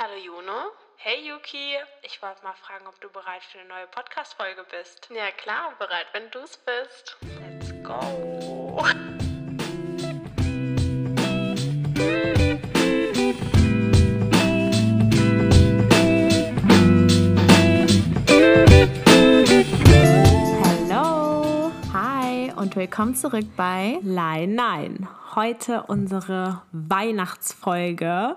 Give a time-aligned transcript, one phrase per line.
[0.00, 0.70] Hallo Juno.
[0.94, 5.08] Hey Yuki, ich wollte mal fragen, ob du bereit für eine neue Podcast-Folge bist.
[5.12, 7.16] Ja klar, bereit, wenn du es bist.
[7.40, 8.78] Let's go.
[20.62, 25.08] Hallo, hi und willkommen zurück bei Nein, nein.
[25.34, 28.36] Heute unsere Weihnachtsfolge.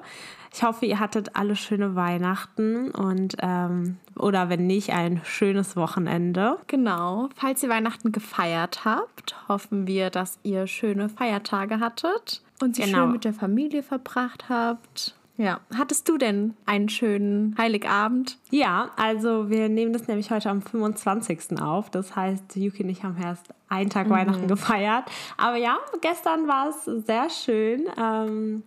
[0.54, 6.58] Ich hoffe, ihr hattet alle schöne Weihnachten und ähm, oder wenn nicht, ein schönes Wochenende.
[6.68, 7.30] Genau.
[7.36, 12.98] Falls ihr Weihnachten gefeiert habt, hoffen wir, dass ihr schöne Feiertage hattet und sie Genau.
[13.00, 15.16] schön mit der Familie verbracht habt.
[15.38, 15.60] Ja.
[15.76, 18.38] Hattest du denn einen schönen Heiligabend?
[18.52, 21.60] Ja, also wir nehmen das nämlich heute am 25.
[21.62, 21.90] auf.
[21.90, 25.06] Das heißt, Yuki und ich haben erst einen Tag Weihnachten gefeiert.
[25.38, 27.86] Aber ja, gestern war es sehr schön.
[27.98, 28.64] Ähm,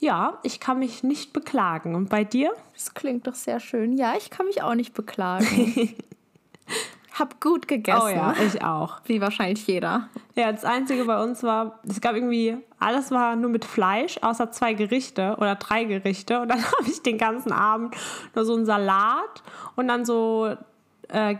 [0.00, 1.94] ja, ich kann mich nicht beklagen.
[1.94, 2.52] Und bei dir?
[2.72, 3.96] Das klingt doch sehr schön.
[3.96, 5.94] Ja, ich kann mich auch nicht beklagen.
[7.18, 8.00] Hab gut gegessen.
[8.02, 9.00] Oh ja, ich auch.
[9.04, 10.08] Wie wahrscheinlich jeder.
[10.36, 14.50] Ja, das Einzige bei uns war, es gab irgendwie, alles war nur mit Fleisch, außer
[14.52, 16.40] zwei Gerichte oder drei Gerichte.
[16.40, 17.94] Und dann habe ich den ganzen Abend
[18.34, 19.42] nur so einen Salat
[19.76, 20.56] und dann so
[21.08, 21.36] äh,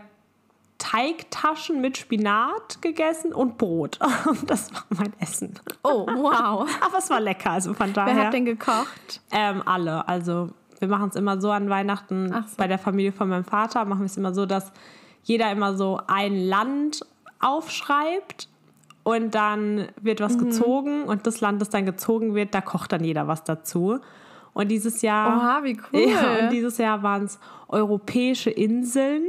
[0.81, 3.99] Teigtaschen mit Spinat gegessen und Brot.
[4.47, 5.53] Das war mein Essen.
[5.83, 6.67] Oh, wow.
[6.85, 8.15] Aber es war lecker, also von daher.
[8.15, 9.21] Wer hat denn gekocht?
[9.31, 10.07] Ähm, alle.
[10.07, 12.55] Also wir machen es immer so an Weihnachten Ach so.
[12.57, 14.71] bei der Familie von meinem Vater, machen wir es immer so, dass
[15.23, 17.01] jeder immer so ein Land
[17.39, 18.49] aufschreibt
[19.03, 20.39] und dann wird was Mhm.
[20.45, 23.99] gezogen und das Land, das dann gezogen wird, da kocht dann jeder was dazu.
[24.53, 26.09] Und dieses Jahr, Oha, wie cool.
[26.09, 29.23] ja, und dieses Jahr waren es europäische Inseln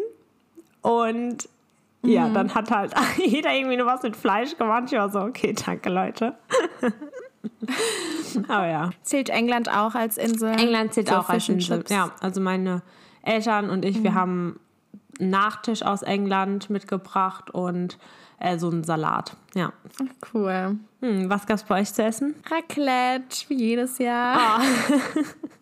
[0.83, 1.49] und
[2.05, 2.35] ja, Mhm.
[2.35, 2.93] dann hat halt
[3.25, 4.85] jeder irgendwie nur was mit Fleisch gemacht.
[4.87, 6.35] Ich war so, okay, danke Leute.
[8.49, 8.91] Aber ja.
[9.03, 10.51] Zählt England auch als Insel?
[10.53, 11.79] England zählt So auch als Insel.
[11.79, 11.91] Chips.
[11.91, 12.83] Ja, also meine
[13.23, 14.03] Eltern und ich, Mhm.
[14.05, 14.61] wir haben
[15.21, 17.98] einen Nachtisch aus England mitgebracht und
[18.41, 19.37] äh, so einen Salat.
[19.55, 19.73] Ja.
[20.35, 20.77] Cool.
[21.01, 22.35] Hm, was gab's bei euch zu essen?
[22.51, 24.37] Raclette, wie jedes Jahr.
[24.39, 24.61] Ah.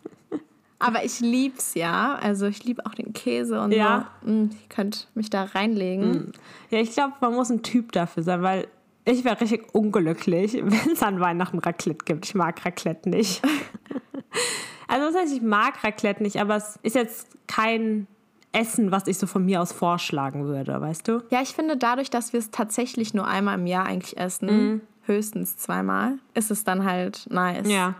[0.83, 2.15] Aber ich lieb's ja.
[2.15, 4.07] Also ich liebe auch den Käse und Ja.
[4.23, 4.31] so.
[4.31, 6.31] Mm, Ich könnte mich da reinlegen.
[6.69, 8.67] Ja, ich glaube, man muss ein Typ dafür sein, weil
[9.05, 12.25] ich wäre richtig unglücklich, wenn es an Weihnachten Raclette gibt.
[12.25, 13.41] Ich mag Raclette nicht.
[14.87, 18.07] also das heißt, ich mag Raclette nicht, aber es ist jetzt kein
[18.53, 21.21] Essen, was ich so von mir aus vorschlagen würde, weißt du?
[21.29, 24.81] Ja, ich finde dadurch, dass wir es tatsächlich nur einmal im Jahr eigentlich essen, Mhm.
[25.05, 27.69] höchstens zweimal, ist es dann halt nice.
[27.69, 27.95] Ja.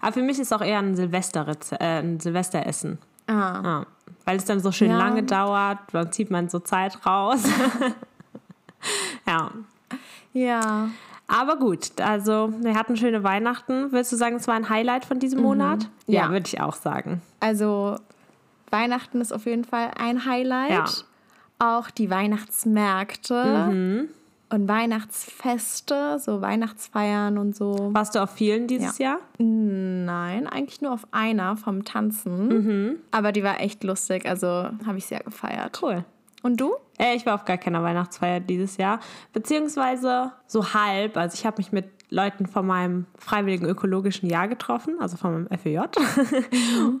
[0.00, 1.46] Aber für mich ist auch eher ein, Silvester
[1.80, 2.98] äh, ein Silvesteressen.
[3.26, 3.60] Ah.
[3.64, 3.86] Ja.
[4.24, 4.98] Weil es dann so schön Ja.
[4.98, 7.42] lange dauert, dann zieht man so Zeit raus.
[9.26, 9.50] ja.
[10.32, 10.88] Ja.
[11.28, 13.90] Aber gut, also wir hatten schöne Weihnachten.
[13.90, 15.88] Würdest du sagen, es war ein Highlight von diesem Monat?
[16.06, 16.14] Mhm.
[16.14, 16.30] Ja.
[16.30, 17.20] würde ich auch sagen.
[17.40, 17.96] Also
[18.70, 20.70] Weihnachten ist auf jeden Fall ein Highlight.
[20.70, 20.84] Ja.
[21.58, 24.08] Auch die Weihnachtsmärkte Mhm.
[24.48, 27.90] Und Weihnachtsfeste, so Weihnachtsfeiern und so.
[27.92, 29.18] Warst du auf vielen dieses Jahr?
[29.38, 32.48] Nein, eigentlich nur auf einer vom Tanzen.
[32.48, 32.96] Mhm.
[33.10, 35.80] Aber die war echt lustig, also habe ich sehr gefeiert.
[35.82, 36.04] Cool.
[36.42, 36.74] Und du?
[36.98, 39.00] Äh, ich war auf gar keiner Weihnachtsfeier dieses Jahr.
[39.32, 41.16] Beziehungsweise so halb.
[41.16, 45.58] Also ich habe mich mit Leuten von meinem freiwilligen ökologischen Jahr getroffen, also von meinem
[45.58, 45.80] FEJ.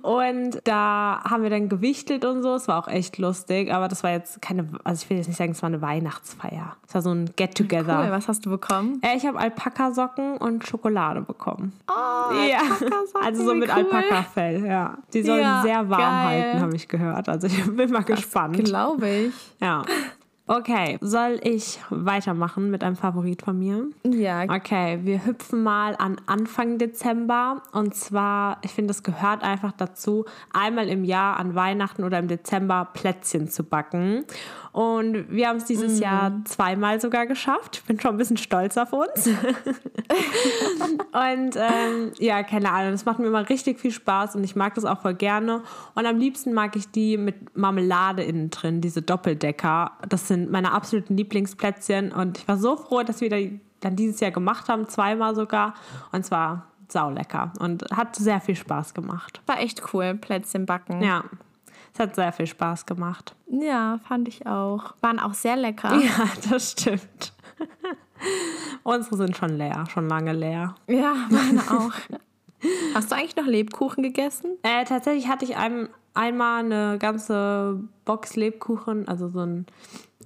[0.02, 2.54] Und da haben wir dann gewichtet und so.
[2.54, 5.36] Es war auch echt lustig, aber das war jetzt keine, also ich will jetzt nicht
[5.36, 6.76] sagen, es war eine Weihnachtsfeier.
[6.88, 8.02] Es war so ein Get-Together.
[8.04, 9.00] Cool, was hast du bekommen?
[9.02, 11.72] Äh, ich habe Alpaka-Socken und Schokolade bekommen.
[11.88, 12.58] Oh, ja,
[13.22, 13.74] also so mit cool.
[13.84, 14.98] Alpaka-Fell, ja.
[15.12, 16.42] Die sollen Ja, sehr warm geil.
[16.42, 17.28] halten, habe ich gehört.
[17.28, 18.64] Also ich bin mal gespannt.
[18.64, 19.34] Glaube ich.
[19.60, 19.84] Ja.
[20.48, 23.88] Okay, soll ich weitermachen mit einem Favorit von mir?
[24.04, 27.62] Ja, Okay, wir hüpfen mal an Anfang Dezember.
[27.72, 32.28] Und zwar, ich finde, es gehört einfach dazu, einmal im Jahr an Weihnachten oder im
[32.28, 34.24] Dezember Plätzchen zu backen.
[34.76, 37.78] Und wir haben es dieses Jahr zweimal sogar geschafft.
[37.78, 39.26] Ich bin schon ein bisschen stolz auf uns.
[39.26, 39.36] und
[41.56, 44.84] ähm, ja, keine Ahnung, das macht mir immer richtig viel Spaß und ich mag das
[44.84, 45.62] auch voll gerne.
[45.94, 49.92] Und am liebsten mag ich die mit Marmelade innen drin, diese Doppeldecker.
[50.10, 54.20] Das sind meine absoluten Lieblingsplätzchen und ich war so froh, dass wir die dann dieses
[54.20, 55.72] Jahr gemacht haben, zweimal sogar.
[56.12, 59.40] Und zwar saulecker und hat sehr viel Spaß gemacht.
[59.46, 61.02] war echt cool, Plätzchen backen.
[61.02, 61.24] Ja,
[61.96, 63.34] es hat sehr viel Spaß gemacht.
[63.50, 64.94] Ja, fand ich auch.
[65.00, 65.94] Waren auch sehr lecker.
[66.00, 67.32] Ja, das stimmt.
[68.82, 70.74] Unsere sind schon leer, schon lange leer.
[70.86, 71.92] Ja, meine auch.
[72.94, 74.58] Hast du eigentlich noch Lebkuchen gegessen?
[74.62, 79.66] Äh, tatsächlich hatte ich einem, einmal eine ganze Box Lebkuchen, also so ein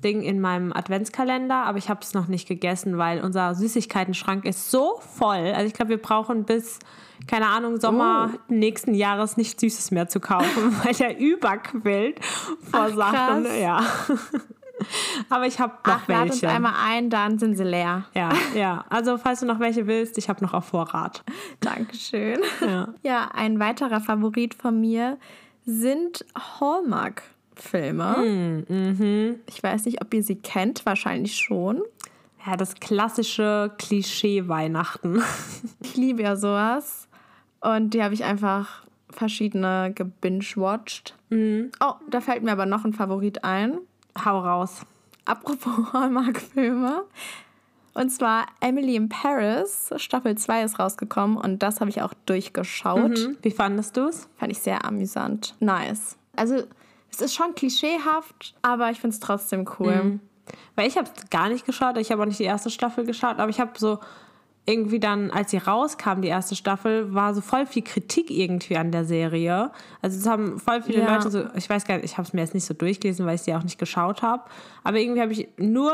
[0.03, 4.71] Ding in meinem Adventskalender, aber ich habe es noch nicht gegessen, weil unser Süßigkeitenschrank ist
[4.71, 5.53] so voll.
[5.55, 6.79] Also ich glaube, wir brauchen bis,
[7.27, 8.39] keine Ahnung, Sommer Oh.
[8.49, 13.45] nächsten Jahres nichts Süßes mehr zu kaufen, weil der überquillt vor Ach, Sachen.
[13.45, 13.59] krass.
[13.61, 13.83] Ja.
[15.29, 16.49] aber ich habe noch Ach, lad uns welche.
[16.55, 18.05] einmal ein, dann sind sie leer.
[18.15, 18.85] Ja, ja.
[18.89, 21.23] Also falls du noch welche willst, ich habe noch auf Vorrat.
[21.61, 22.39] Dankeschön.
[22.67, 22.89] Ja.
[23.03, 25.19] Ja, ein weiterer Favorit von mir
[25.67, 26.25] sind
[26.61, 28.17] Hallmark-Filme.
[28.17, 31.83] Hm, Ich weiß nicht, ob ihr sie kennt, wahrscheinlich schon.
[32.47, 35.23] Ja, das klassische Klischee Weihnachten.
[35.83, 37.09] Ich liebe ja sowas.
[37.61, 41.15] Und die habe ich einfach verschiedene gebingewatcht.
[41.33, 43.79] Oh, da fällt mir aber noch ein Favorit ein.
[44.25, 44.81] Hau raus.
[45.27, 47.05] Apropos Hallmark-Filme.
[47.95, 49.93] Und zwar Emily in Paris.
[49.97, 53.19] Staffel 2 ist rausgekommen und das habe ich auch durchgeschaut.
[53.19, 54.29] Hm, Wie fandest du es?
[54.37, 55.55] Fand ich sehr amüsant.
[55.61, 56.17] Nice.
[56.37, 56.63] Also,
[57.11, 60.21] es ist schon klischeehaft, aber ich finde es trotzdem cool.
[60.77, 63.39] Weil ich habe es gar nicht geschaut, ich habe auch nicht die erste Staffel geschaut,
[63.39, 63.99] aber ich habe so
[64.67, 68.93] irgendwie dann, als sie rauskam, die erste Staffel, war so voll viel Kritik irgendwie an
[68.93, 69.71] der Serie.
[70.03, 71.15] Also es haben voll viele Ja.
[71.17, 73.35] Leute so, ich weiß gar nicht, ich habe es mir jetzt nicht so durchgelesen, weil
[73.37, 74.45] ich sie auch nicht geschaut habe,
[74.85, 75.91] aber irgendwie habe ich nur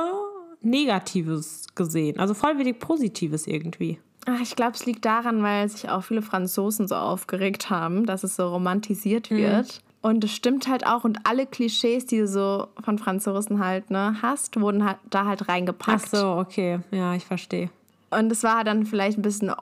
[0.70, 3.98] Negatives gesehen, also voll wenig Positives irgendwie.
[4.26, 8.24] Ach, ich glaube, es liegt daran, weil sich auch viele Franzosen so aufgeregt haben, dass
[8.24, 9.80] es so romantisiert wird.
[10.02, 11.04] Und es stimmt halt auch.
[11.04, 15.42] Und alle Klischees, die du so von Franzosen halt ne, hast, wurden halt da halt
[15.42, 16.10] Ach reingepackt.
[16.10, 17.70] so, okay, ja, ich verstehe.
[18.10, 19.52] Und es war dann vielleicht ein bisschen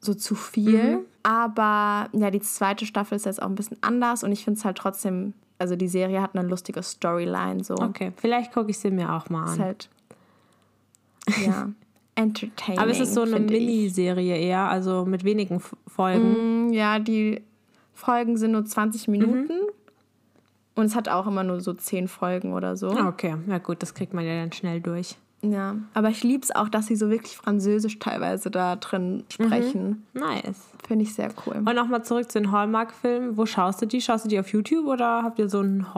[0.00, 0.96] so zu viel.
[0.98, 1.00] Mhm.
[1.22, 4.22] Aber ja, die zweite Staffel ist jetzt auch ein bisschen anders.
[4.22, 7.64] Und ich finde es halt trotzdem, also die Serie hat eine lustige Storyline.
[7.64, 7.74] So.
[7.74, 9.58] Okay, vielleicht gucke ich sie mir auch mal Ist an.
[9.60, 9.88] halt,
[11.44, 11.70] ja,
[12.14, 12.78] entertaining.
[12.82, 13.40] Aber es ist so eine.
[13.40, 16.68] Miniserie eher, also mit wenigen Folgen.
[16.68, 17.42] Mm, Ja, die
[17.92, 19.50] Folgen sind nur 20 Minuten.
[20.76, 22.88] Und es hat auch immer nur so 10 Folgen oder so.
[22.90, 25.16] Ah, Okay, ja gut, das kriegt man ja dann schnell durch.
[25.42, 25.76] Ja.
[25.92, 30.04] Aber ich liebe es auch, dass sie so wirklich Französisch teilweise da drin sprechen.
[30.14, 30.62] Nice.
[30.88, 31.56] Finde ich sehr cool.
[31.64, 33.36] Und nochmal zurück zu den Hallmark-Filmen.
[33.36, 34.00] Wo schaust du die?
[34.00, 35.94] Schaust du die auf YouTube oder habt ihr so einen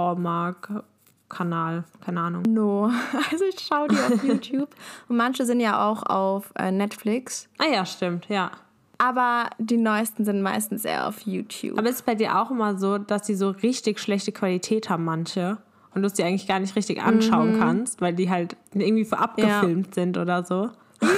[1.28, 1.84] Hallmark-Kanal?
[2.04, 2.42] Keine Ahnung.
[2.48, 2.90] No.
[3.30, 4.68] Also ich schaue die auf YouTube.
[5.08, 7.48] Und manche sind ja auch auf äh, Netflix.
[7.58, 8.50] Ah ja, stimmt, ja.
[8.98, 11.78] Aber die neuesten sind meistens eher auf YouTube.
[11.78, 15.04] Aber ist es bei dir auch immer so, dass die so richtig schlechte Qualität haben,
[15.04, 15.58] manche?
[15.94, 19.16] Und du es dir eigentlich gar nicht richtig anschauen kannst, weil die halt irgendwie so
[19.16, 20.70] abgefilmt sind oder so?
[21.02, 21.08] Ja.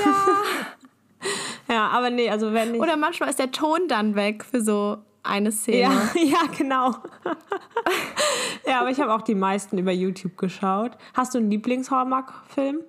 [1.69, 2.81] ja, aber nee, also wenn ich.
[2.81, 5.79] Oder manchmal ist der Ton dann weg für so eine Szene.
[5.81, 5.91] Ja,
[6.23, 6.95] ja, genau.
[8.67, 10.93] ja, aber ich habe auch die meisten über YouTube geschaut.
[11.15, 12.81] Hast du einen Lieblings-Hallmark-Film?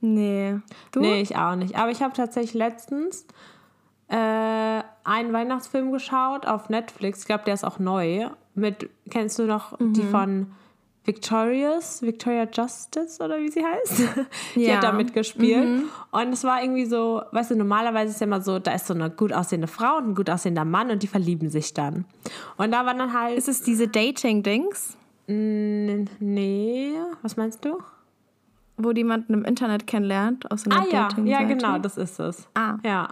[0.00, 0.58] Nee.
[0.92, 1.00] Du?
[1.00, 1.76] Nee, ich auch nicht.
[1.76, 3.26] Aber ich habe tatsächlich letztens
[4.08, 7.20] äh, einen Weihnachtsfilm geschaut auf Netflix.
[7.20, 8.28] Ich glaube, der ist auch neu.
[8.54, 10.10] Mit, kennst du noch die Mhm.
[10.10, 10.52] von
[11.08, 13.98] Victorious, Victoria Justice oder wie sie heißt?
[14.54, 14.72] die Ja.
[14.72, 14.76] Mhm.
[14.76, 15.84] hat da mitgespielt.
[16.12, 18.94] Und es war irgendwie so, weißt du, normalerweise ist ja immer so, da ist so
[18.94, 22.04] eine gut aussehende Frau und ein gut aussehender Mann und die verlieben sich dann.
[22.58, 23.36] Und da war dann halt.
[23.36, 24.96] Ist es diese Dating-Dings,
[25.26, 27.78] nee, was meinst du?
[28.80, 30.48] wo die jemanden im Internet kennenlernt?
[30.52, 32.48] Aus einer Ah ja, Dating ja genau, das ist es.
[32.54, 32.76] Ah.
[32.84, 33.08] Ja.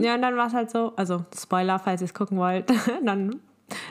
[0.00, 2.72] Ja, und dann war es halt so, also Spoiler, falls ihr es gucken wollt,
[3.04, 3.40] dann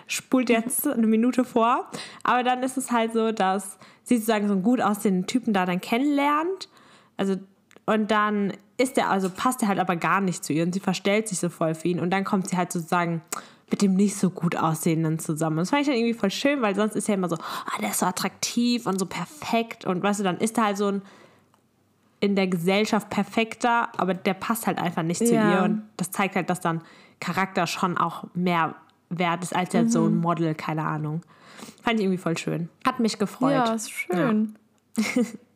[0.08, 1.90] spult jetzt eine Minute vor.
[2.24, 5.66] Aber dann ist es halt so, dass sie sozusagen so einen gut aussehenden Typen da
[5.66, 6.70] dann kennenlernt.
[7.18, 7.36] Also,
[7.86, 10.80] und dann ist der, also passt er halt aber gar nicht zu ihr und sie
[10.80, 12.00] verstellt sich so voll für ihn.
[12.00, 13.22] Und dann kommt sie halt sozusagen
[13.70, 15.58] mit dem nicht so gut aussehenden zusammen.
[15.58, 17.90] Das fand ich dann irgendwie voll schön, weil sonst ist er immer so, ah, der
[17.90, 19.86] ist so attraktiv und so perfekt.
[19.86, 21.02] Und weißt du, dann ist er halt so ein
[22.20, 25.58] in der Gesellschaft perfekter, aber der passt halt einfach nicht zu Ja.
[25.58, 25.64] ihr.
[25.64, 26.82] Und das zeigt halt, dass dann
[27.20, 28.76] Charakter schon auch mehr
[29.20, 31.22] wert ist als jetzt so ein Model, keine Ahnung.
[31.82, 32.70] Fand ich irgendwie voll schön.
[32.86, 33.54] Hat mich gefreut.
[33.54, 34.56] Ja, ist schön.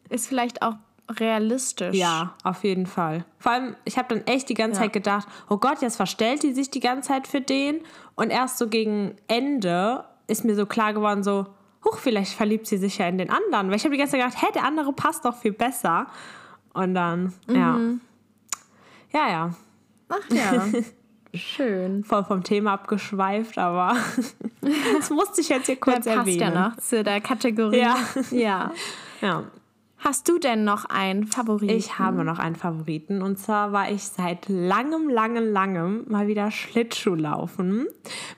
[0.09, 0.75] ist vielleicht auch
[1.09, 1.95] realistisch.
[1.95, 3.25] Ja, auf jeden Fall.
[3.39, 4.83] Vor allem, ich habe dann echt die ganze Ja.
[4.83, 7.79] Zeit gedacht, oh Gott, jetzt verstellt die sich die ganze Zeit für den.
[8.15, 11.47] Und erst so gegen Ende ist mir so klar geworden, so,
[11.85, 13.69] huch, vielleicht verliebt sie sich ja in den anderen.
[13.69, 16.07] Weil ich habe die ganze Zeit gedacht, hä, der andere passt doch viel besser.
[16.73, 17.79] Und dann, ja.
[19.13, 19.51] Ja, ja.
[20.09, 20.65] Ach ja.
[21.38, 22.03] schön.
[22.03, 23.96] Voll vom Thema abgeschweift, aber
[24.98, 26.39] das musste ich jetzt hier kurz passt erwähnen.
[26.39, 27.79] ja noch zu der Kategorie.
[27.79, 27.98] Ja.
[28.32, 28.72] ja.
[29.22, 29.44] Ja.
[30.00, 31.74] Hast du denn noch einen Favoriten?
[31.74, 36.51] Ich habe noch einen Favoriten und zwar war ich seit langem, langem, langem mal wieder
[36.51, 37.88] Schlittschuh laufen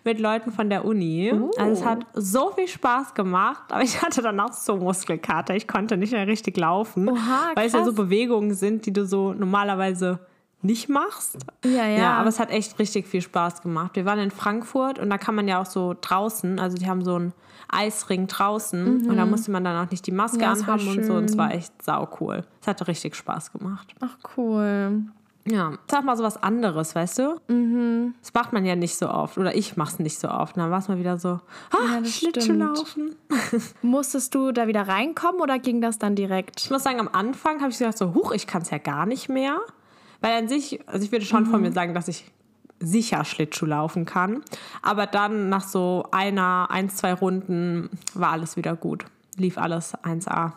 [0.05, 1.33] mit Leuten von der Uni.
[1.57, 5.53] Also es hat so viel Spaß gemacht, aber ich hatte dann auch so Muskelkater.
[5.53, 7.91] Ich konnte nicht mehr richtig laufen, Oha, weil es ja so.
[7.91, 10.19] Bewegungen sind, die du so normalerweise
[10.61, 11.37] nicht machst.
[11.63, 11.97] Ja, ja.
[11.97, 13.95] Ja, aber es hat echt richtig viel Spaß gemacht.
[13.95, 17.03] Wir waren in Frankfurt und da kann man ja auch so draußen, also die haben
[17.03, 17.33] so einen
[17.69, 20.43] Eisring draußen und da musste man dann auch nicht die Maske Mhm.
[20.43, 22.43] Ja, anhaben und so und es war echt sau cool.
[22.61, 23.93] Es hatte richtig Spaß gemacht.
[24.01, 25.03] Ach, cool.
[25.45, 27.39] Ja, sag mal so was anderes, weißt du?
[27.47, 28.13] Mhm.
[28.21, 30.55] Das macht man ja nicht so oft oder ich mach's nicht so oft.
[30.57, 31.39] Und dann war es mal wieder so,
[31.71, 33.15] ah, Ja, Schlittschuhlaufen.
[33.81, 36.61] Musstest du da wieder reinkommen oder ging das dann direkt?
[36.61, 39.05] Ich muss sagen, am Anfang habe ich gedacht so, huch, ich kann es ja gar
[39.05, 39.59] nicht mehr.
[40.21, 42.25] Weil an sich, also ich würde schon von mir sagen, dass ich
[42.79, 44.41] sicher Schlittschuh laufen kann.
[44.81, 49.05] Aber dann nach so einer, ein, zwei Runden war alles wieder gut.
[49.37, 50.53] Lief alles 1A.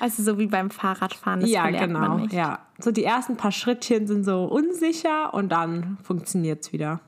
[0.00, 1.40] Also so wie beim Fahrradfahren.
[1.40, 2.18] Das ja, genau.
[2.30, 2.58] Ja.
[2.78, 7.00] So die ersten paar Schrittchen sind so unsicher und dann funktioniert es wieder.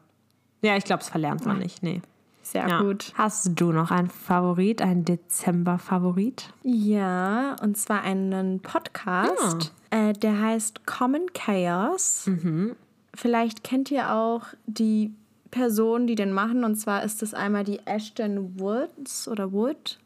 [0.63, 1.83] Ja, ich glaube, es verlernt man nicht.
[1.83, 2.01] Nee.
[2.47, 2.81] Sehr Ja.
[2.81, 3.13] gut.
[3.17, 6.53] Hast du noch einen Favorit, einen Dezember-Favorit?
[6.63, 10.11] Ja, und zwar einen Podcast, Ah.
[10.11, 12.27] äh, der heißt Common Chaos.
[12.29, 12.77] Mhm.
[13.15, 15.13] Vielleicht kennt ihr auch die
[15.51, 16.63] Personen, die den machen.
[16.63, 19.99] Und zwar ist es einmal die Ashton Woods oder Wood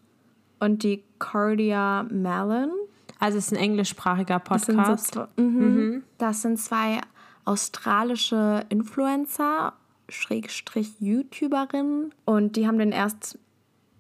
[0.61, 2.71] und die Cordia Mellon.
[3.19, 5.13] Also es ist ein englischsprachiger Das sind, so Podcast.
[5.13, 6.05] zwei, mhm.
[6.17, 7.01] das sind zwei
[7.45, 9.75] australische Influencer,
[10.11, 12.13] Schrägstrich YouTuberinnen.
[12.25, 13.39] Und die haben den erst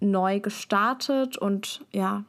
[0.00, 2.25] neu gestartet und ja,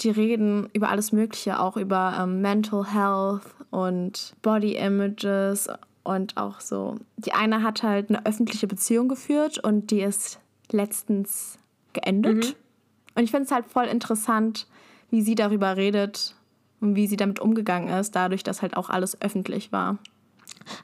[0.00, 5.68] die reden über alles Mögliche, auch über ähm, Mental Health und Body Images
[6.02, 6.96] und auch so.
[7.16, 10.40] Die eine hat halt eine öffentliche Beziehung geführt und die ist
[10.70, 11.58] letztens
[11.92, 12.56] geendet.
[13.14, 14.66] Und ich finde es halt voll interessant,
[15.10, 16.34] wie sie darüber redet
[16.80, 19.98] und wie sie damit umgegangen ist, dadurch, dass halt auch alles öffentlich war.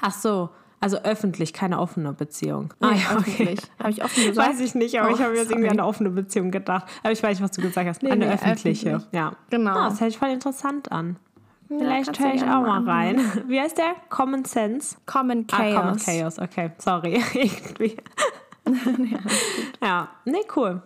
[0.00, 2.72] Ach so, also öffentlich, keine offene Beziehung.
[2.80, 3.60] Nee, öffentlich.
[3.78, 4.48] Habe ich offen gesagt?
[4.48, 6.86] Weiß ich nicht, aber Oh, ich habe jetzt irgendwie an eine offene Beziehung gedacht.
[7.02, 8.02] Aber ich weiß nicht, was du gesagt hast.
[8.02, 8.88] Nee, eine nee, öffentliche.
[8.94, 9.12] öffentlich.
[9.12, 9.32] Ja.
[9.50, 9.72] Genau.
[9.72, 11.16] Ah, das hört sich voll interessant an.
[11.68, 13.20] Vielleicht du höre ich auch mal rein.
[13.46, 13.94] Wie heißt der?
[14.08, 14.96] Common Sense?
[15.06, 15.74] Common Ah, Chaos.
[15.74, 16.70] Common Chaos, okay.
[16.78, 17.22] Sorry.
[17.34, 17.96] Irgendwie.
[19.82, 20.82] ja, nee, cool.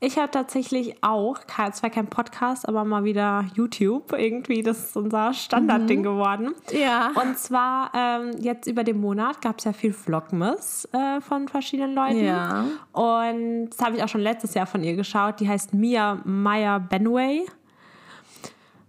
[0.00, 1.38] Ich habe tatsächlich auch,
[1.72, 4.12] zwar kein Podcast, aber mal wieder YouTube.
[4.12, 6.54] Irgendwie, das ist unser Standardding geworden.
[6.72, 7.12] Ja.
[7.14, 11.94] Und zwar ähm, jetzt über den Monat gab es ja viel Vlogmas äh, von verschiedenen
[11.94, 12.24] Leuten.
[12.24, 12.64] Ja.
[12.92, 15.40] Und das habe ich auch schon letztes Jahr von ihr geschaut.
[15.40, 17.44] Die heißt Mia Meyer Benway.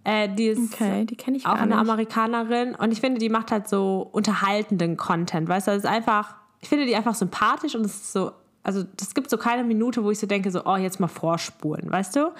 [0.08, 1.76] Äh, die ist Okay, die kenne ich auch eine.
[1.76, 6.36] Amerikanerin und ich finde, die macht halt so unterhaltenden Content, weißt du, das ist einfach,
[6.60, 10.02] ich finde die einfach sympathisch und es ist so, also es gibt so keine Minute,
[10.04, 12.32] wo ich so denke, so, oh, jetzt mal vorspulen, weißt du?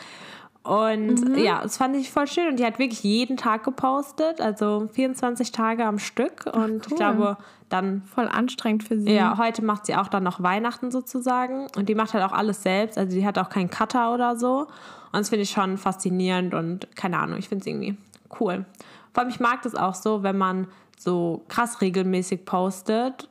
[0.64, 1.38] Und Mhm.
[1.38, 5.52] ja, das fand ich voll schön und die hat wirklich jeden Tag gepostet, also 24
[5.52, 6.98] Tage am Stück und ich cool.
[6.98, 7.37] glaube,
[7.70, 9.12] dann Voll anstrengend für sie.
[9.12, 11.66] ja, heute macht sie auch dann noch Weihnachten sozusagen.
[11.76, 12.96] Und die macht halt auch alles selbst.
[12.98, 14.60] Also die hat auch keinen Cutter oder so.
[14.60, 14.68] Und
[15.20, 17.96] das finde ich schon faszinierend und keine Ahnung, ich finde es irgendwie
[18.40, 18.64] cool.
[19.14, 20.66] Vor allem, ich mag das auch so, wenn man
[20.98, 23.28] so krass regelmäßig postet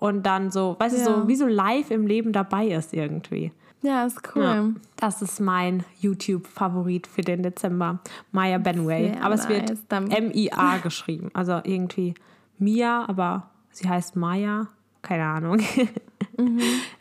[0.00, 1.04] und dann so, weißt du, Ja.
[1.04, 3.52] so wie so live im Leben dabei ist irgendwie.
[3.82, 4.42] Ja, ist cool.
[4.42, 4.64] Ja,
[4.96, 8.00] das ist mein YouTube-Favorit für den Dezember.
[8.30, 9.12] Maya Benway.
[9.14, 11.30] Sehr aber es wird M-I-A geschrieben.
[11.32, 12.14] Also irgendwie
[12.58, 14.66] Mia, aber sie heißt Maya.
[15.00, 15.60] Keine Ahnung.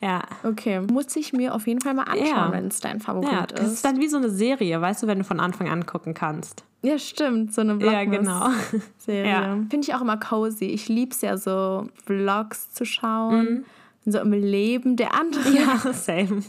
[0.02, 0.22] Ja.
[0.44, 2.52] Okay, muss ich mir auf jeden Fall mal anschauen, Ja.
[2.52, 3.74] wenn es dein Favorit ja, das ist.
[3.74, 6.64] ist dann wie so eine Serie, weißt du, wenn du von Anfang an gucken kannst.
[6.82, 8.50] Ja, stimmt, so eine Ja, genau.
[8.70, 9.30] Vlogmas-Serie.
[9.30, 9.42] Ja.
[9.70, 10.66] Finde ich auch immer cozy.
[10.66, 13.66] Ich liebe es ja so, Vlogs zu schauen,
[14.06, 14.12] Mhm.
[14.12, 15.54] so im Leben der anderen.
[15.56, 16.42] Ja, same.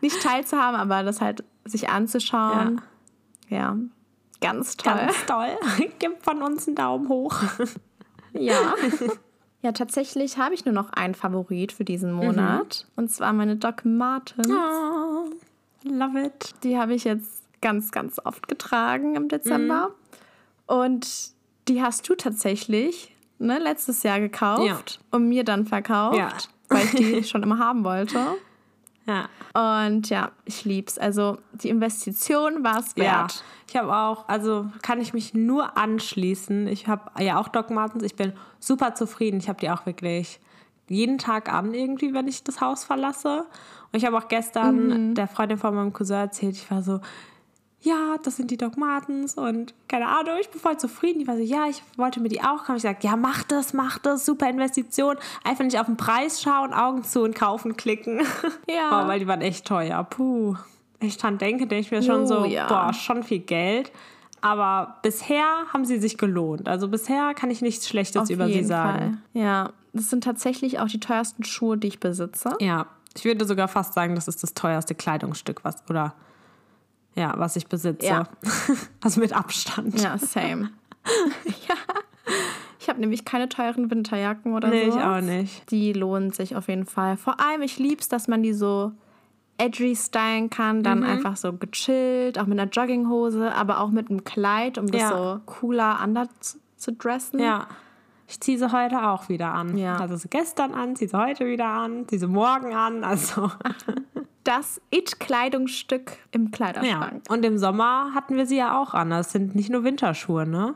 [0.00, 2.80] Nicht teilzuhaben, aber das halt sich anzuschauen.
[3.48, 3.76] Ja,
[4.40, 4.94] ganz toll.
[4.94, 5.48] Ganz toll.
[6.00, 7.36] Gib von uns einen Daumen hoch.
[8.32, 8.74] Ja.
[9.62, 12.86] Ja, tatsächlich habe ich nur noch einen Favorit für diesen Monat.
[12.96, 14.48] Und zwar meine Doc Martens.
[14.48, 15.30] Oh,
[15.84, 16.54] love it.
[16.64, 19.90] Die habe ich jetzt ganz, ganz oft getragen im Dezember.
[20.66, 21.08] Und
[21.68, 24.80] die hast du tatsächlich ne, letztes Jahr gekauft Ja.
[25.12, 26.32] und mir dann verkauft, Ja.
[26.68, 28.18] weil ich die schon immer haben wollte.
[29.06, 29.28] Ja.
[29.54, 30.98] Und ja, ich lieb's.
[30.98, 33.44] Also die Investition war es Ja, wert.
[33.68, 36.66] ich habe auch, also kann ich mich nur anschließen.
[36.68, 38.02] Ich habe ja auch Doc Martens.
[38.04, 39.38] Ich bin super zufrieden.
[39.38, 40.40] Ich habe die auch wirklich
[40.88, 43.46] jeden Tag an, irgendwie, wenn ich das Haus verlasse.
[43.92, 47.00] Und ich habe auch gestern der Freundin von meinem Cousin erzählt, ich war so,
[47.82, 51.18] ja, das sind die Doc Martens und keine Ahnung, ich bin voll zufrieden.
[51.18, 52.76] Die war so, ja, ich wollte mir die auch kaufen.
[52.76, 55.16] Ich sage, ja, mach das, mach das, super Investition.
[55.42, 58.22] Einfach nicht auf den Preis schauen, Augen zu und kaufen klicken.
[58.68, 59.04] Ja.
[59.04, 60.04] Oh, weil die waren echt teuer.
[60.04, 60.56] Puh.
[61.00, 62.68] Ich dran denke, denke ich mir schon Jo, so, ja.
[62.68, 63.92] boah, schon viel Geld.
[64.40, 66.68] Aber bisher haben sie sich gelohnt.
[66.68, 69.20] Also bisher kann ich nichts Schlechtes Auf über sie sagen.
[69.32, 69.42] Fall.
[69.42, 72.56] Ja, das sind tatsächlich auch die teuersten Schuhe, die ich besitze.
[72.60, 72.86] Ja,
[73.16, 76.14] ich würde sogar fast sagen, das ist das teuerste Kleidungsstück, was oder
[77.14, 78.06] ja, was ich besitze.
[78.06, 78.24] Ja.
[79.02, 80.00] also mit Abstand.
[80.00, 80.70] Ja, same.
[81.68, 81.74] ja.
[82.78, 84.74] Ich habe nämlich keine teuren Winterjacken oder so.
[84.74, 85.70] Nee, ich auch nicht.
[85.70, 87.16] Die lohnen sich auf jeden Fall.
[87.16, 88.92] Vor allem, ich lieb's, dass man die so
[89.58, 91.04] edgy stylen kann, dann Mhm.
[91.06, 95.08] einfach so gechillt, auch mit einer Jogginghose, aber auch mit einem Kleid, um das Ja.
[95.10, 97.38] so cooler anders zu- zu dressen.
[97.38, 97.68] Ja.
[98.26, 99.76] Ich ziehe sie heute auch wieder an.
[99.76, 99.96] Ja.
[99.96, 103.04] Also sie gestern an, ziehe sie heute wieder an, ziehe sie morgen an.
[103.04, 103.50] Also
[104.44, 106.50] Das It-Kleidungsstück im ja.
[106.50, 107.22] Kleiderschrank.
[107.28, 109.10] Und im Sommer hatten wir sie ja auch an.
[109.10, 110.74] Das sind nicht nur Winterschuhe, ne?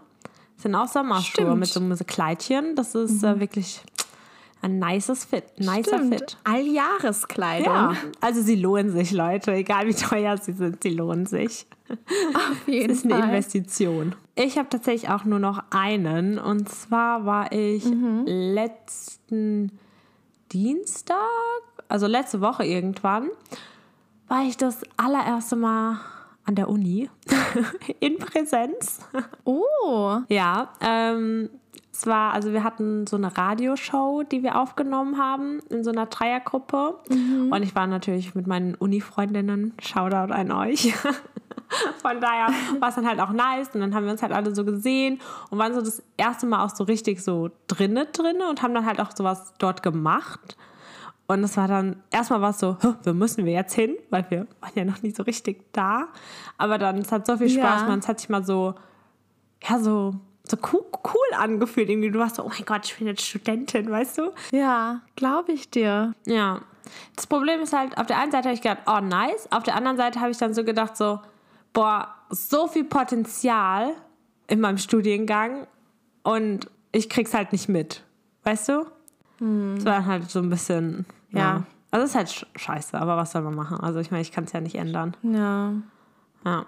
[0.55, 1.59] Das sind auch Sommerschuhe Stimmt.
[1.59, 2.77] mit so einem Kleidchen.
[2.77, 3.83] Das ist äh, wirklich
[4.63, 5.45] ein nices Fit.
[5.59, 6.15] Nicer Stimmt.
[6.15, 6.37] Fit.
[6.45, 7.67] Alljahreskleidung.
[7.75, 9.53] Ja, also sie lohnen sich, Leute.
[9.53, 11.67] Egal wie teuer sie sind, sie lohnen sich.
[11.89, 13.29] Auf jeden Das ist eine Fall.
[13.29, 14.15] Investition.
[14.35, 16.39] Ich habe tatsächlich auch nur noch einen.
[16.39, 17.85] Und zwar war ich
[18.25, 19.79] letzten
[20.53, 21.17] Dienstag,
[21.89, 23.29] also letzte Woche irgendwann,
[24.29, 25.99] war ich das allererste Mal
[26.45, 27.11] an der Uni
[28.01, 29.01] in Präsenz.
[29.45, 31.51] Oh, Ja, ähm,
[31.93, 36.07] es war, also wir hatten so eine Radioshow, die wir aufgenommen haben in so einer
[36.07, 36.99] Dreiergruppe.
[37.51, 40.93] Und ich war natürlich mit meinen Uni-Freundinnen, Shoutout an euch.
[42.03, 42.49] Von daher
[42.81, 43.71] war es dann halt auch nice.
[43.75, 46.65] Und dann haben wir uns halt alle so gesehen und waren so das erste Mal
[46.65, 50.57] auch so richtig so drinne drinne und haben dann halt auch sowas dort gemacht.
[51.29, 53.97] Und es war dann, erstmal war es so, "Hä, wo müssen wir jetzt hin?
[54.11, 56.09] Weil wir waren ja noch nicht so richtig da.
[56.57, 57.87] Aber dann, es hat so viel Spaß Ja.
[57.87, 57.99] gemacht.
[58.03, 58.75] Es hat sich mal so,
[59.69, 60.15] ja, so,
[60.49, 61.89] so cool, cool angefühlt.
[61.91, 64.31] Irgendwie, du warst so, oh mein Gott, ich bin jetzt Studentin, weißt du?
[64.53, 66.15] ja, glaube ich dir.
[66.27, 66.61] Ja.
[67.17, 69.49] Das Problem ist halt, auf der einen Seite habe ich gedacht, oh nice.
[69.51, 71.19] Auf der anderen Seite habe ich dann so gedacht, so,
[71.73, 73.95] boah, so viel Potenzial
[74.47, 75.67] in meinem Studiengang
[76.23, 78.05] und ich krieg's halt nicht mit.
[78.45, 78.87] Weißt du?
[79.41, 81.39] Es war dann halt so ein bisschen, ja.
[81.41, 81.63] Ja.
[81.91, 83.79] Also es ist halt sch- scheiße, aber was soll man machen?
[83.81, 85.17] Also ich meine, ich kann es ja nicht ändern.
[85.23, 85.73] Ja.
[86.45, 86.67] Ja.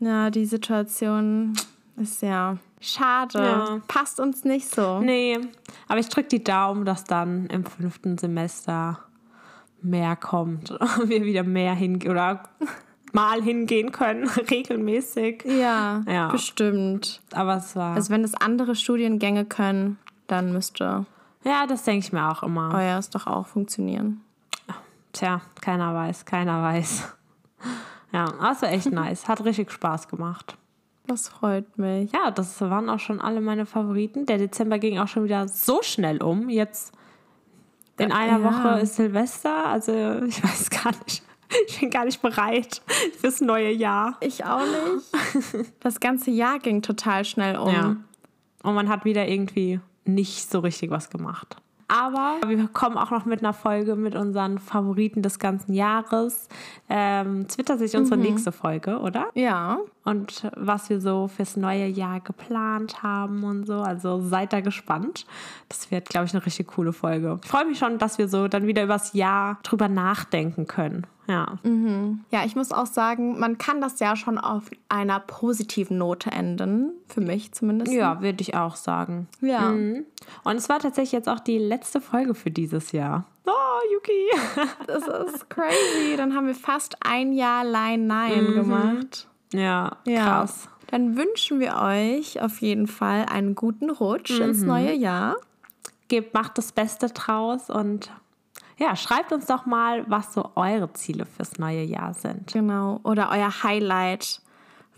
[0.00, 1.54] Ja, die Situation
[1.96, 3.38] ist ja schade.
[3.38, 3.80] Ja.
[3.88, 5.00] Passt uns nicht so.
[5.00, 5.38] Nee,
[5.88, 8.98] aber ich drücke die Daumen, dass dann im fünften Semester
[9.80, 12.42] mehr kommt und wir wieder mehr hingehen oder
[13.12, 15.44] mal hingehen können, regelmäßig.
[15.46, 16.28] Ja, Ja.
[16.28, 17.22] bestimmt.
[17.32, 17.94] Aber es war.
[17.94, 21.06] Also wenn es andere Studiengänge können, dann müsste
[21.46, 22.74] ja, das denke ich mir auch immer.
[22.74, 24.20] euers doch auch funktionieren.
[25.12, 27.04] Tja, keiner weiß, keiner weiß.
[28.12, 29.28] Ja, war echt nice.
[29.28, 30.56] Hat richtig Spaß gemacht.
[31.06, 32.10] Das freut mich.
[32.12, 34.24] Ja, das waren auch schon alle meine Favoriten.
[34.26, 36.48] Der Dezember ging auch schon wieder so schnell um.
[36.48, 36.92] Jetzt
[37.98, 38.44] in einer Ja.
[38.44, 39.66] Woche ist Silvester.
[39.66, 39.92] Also
[40.22, 41.22] ich weiß gar nicht.
[41.68, 42.80] Ich bin gar nicht bereit
[43.20, 44.16] fürs neue Jahr.
[44.20, 45.66] Ich auch nicht.
[45.80, 47.72] Das ganze Jahr ging total schnell um.
[47.74, 47.96] Ja.
[48.62, 51.56] Und man hat wieder irgendwie nicht so richtig was gemacht.
[51.88, 56.48] Aber wir kommen auch noch mit einer Folge mit unseren Favoriten des ganzen Jahres.
[56.88, 59.28] Ähm, Twitter sich unsere nächste Folge, oder?
[59.34, 59.78] Ja.
[60.06, 63.80] Und was wir so fürs neue Jahr geplant haben und so.
[63.80, 65.26] Also seid da gespannt.
[65.68, 67.40] Das wird, glaube ich, eine richtig coole Folge.
[67.42, 71.08] Ich freue mich schon, dass wir so dann wieder übers Jahr drüber nachdenken können.
[71.26, 71.58] Ja.
[72.30, 76.92] Ja, ich muss auch sagen, man kann das Jahr schon auf einer positiven Note enden.
[77.08, 77.92] Für mich zumindest.
[77.92, 79.26] Ja, würde ich auch sagen.
[79.40, 79.72] Ja.
[79.72, 80.04] Mhm.
[80.44, 83.24] Und es war tatsächlich jetzt auch die letzte Folge für dieses Jahr.
[83.44, 84.66] Oh, Yuki.
[84.86, 86.16] Das ist crazy.
[86.16, 89.26] Dann haben wir fast ein Jahr Line 9 gemacht.
[89.52, 90.24] Ja, Ja.
[90.24, 90.68] krass.
[90.88, 95.36] Dann wünschen wir euch auf jeden Fall einen guten Rutsch ins neue Jahr.
[96.08, 98.12] Gebt, macht das Beste draus und
[98.78, 102.52] ja, schreibt uns doch mal, was so eure Ziele fürs neue Jahr sind.
[102.52, 103.00] Genau.
[103.02, 104.40] Oder euer Highlight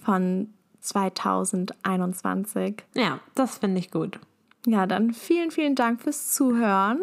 [0.03, 2.77] von 2021.
[2.95, 4.19] Ja, das finde ich gut.
[4.67, 7.01] Ja, dann vielen, vielen Dank fürs Zuhören.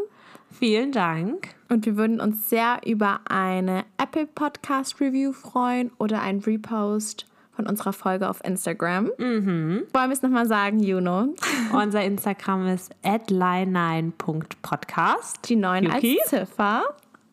[0.52, 1.56] Vielen Dank.
[1.70, 7.66] Und wir würden uns sehr über eine Apple Podcast Review freuen oder ein Repost von
[7.68, 9.10] unserer Folge auf Instagram.
[9.18, 11.34] Wollen wir es nochmal sagen, Juno?
[11.74, 15.38] Unser Instagram ist @line9.podcast.
[15.48, 16.20] Die neun Yuki?
[16.22, 16.84] als Ziffer.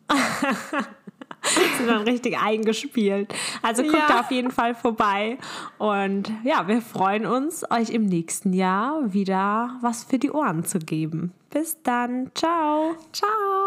[1.77, 3.33] sind dann richtig eingespielt.
[3.61, 4.07] Also guckt Ja.
[4.07, 5.37] da auf jeden Fall vorbei.
[5.77, 10.79] Und ja, wir freuen uns, euch im nächsten Jahr wieder was für die Ohren zu
[10.79, 11.33] geben.
[11.49, 12.31] Bis dann.
[12.33, 12.95] Ciao.
[13.11, 13.62] Ciao.